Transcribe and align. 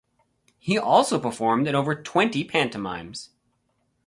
He 0.57 0.79
also 0.79 1.19
performed 1.19 1.67
in 1.67 1.75
over 1.75 1.93
twenty 1.93 2.43
pantomimes. 2.43 3.29